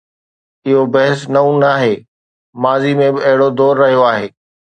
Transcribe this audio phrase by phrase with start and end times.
[0.67, 1.95] اهو بحث نئون ناهي،
[2.63, 4.27] ماضي ۾ به اهڙو دور رهيو آهي.